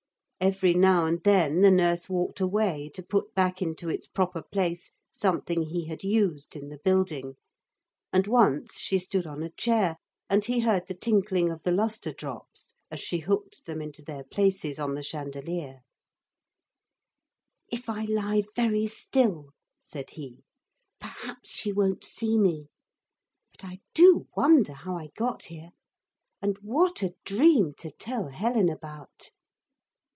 Every 0.43 0.73
now 0.73 1.05
and 1.05 1.21
then 1.23 1.61
the 1.61 1.69
nurse 1.69 2.09
walked 2.09 2.39
away 2.41 2.89
to 2.95 3.03
put 3.03 3.35
back 3.35 3.61
into 3.61 3.89
its 3.89 4.07
proper 4.07 4.41
place 4.41 4.89
something 5.11 5.61
he 5.61 5.85
had 5.85 6.03
used 6.03 6.55
in 6.55 6.69
the 6.69 6.79
building. 6.79 7.35
And 8.11 8.25
once 8.25 8.79
she 8.79 8.97
stood 8.97 9.27
on 9.27 9.43
a 9.43 9.51
chair, 9.51 9.97
and 10.31 10.43
he 10.43 10.61
heard 10.61 10.87
the 10.87 10.95
tinkling 10.95 11.51
of 11.51 11.61
the 11.61 11.71
lustre 11.71 12.11
drops 12.11 12.73
as 12.89 12.99
she 12.99 13.19
hooked 13.19 13.67
them 13.67 13.83
into 13.83 14.01
their 14.01 14.23
places 14.23 14.79
on 14.79 14.95
the 14.95 15.03
chandelier. 15.03 15.81
'If 17.71 17.87
I 17.87 18.05
lie 18.05 18.41
very 18.55 18.87
still,' 18.87 19.51
said 19.77 20.09
he, 20.09 20.39
'perhaps 20.99 21.51
she 21.51 21.71
won't 21.71 22.03
see 22.03 22.35
me. 22.39 22.65
But 23.51 23.63
I 23.65 23.79
do 23.93 24.25
wonder 24.35 24.73
how 24.73 24.97
I 24.97 25.11
got 25.15 25.43
here. 25.43 25.69
And 26.41 26.57
what 26.63 27.03
a 27.03 27.13
dream 27.25 27.75
to 27.77 27.91
tell 27.91 28.29
Helen 28.29 28.69
about!' 28.69 29.29